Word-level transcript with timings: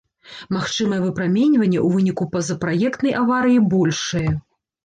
Магчымае 0.55 0.97
выпраменьванне 1.03 1.79
ў 1.81 1.87
выніку 1.97 2.23
пазапраектнай 2.37 3.13
аварыі 3.21 3.63
большае. 3.75 4.27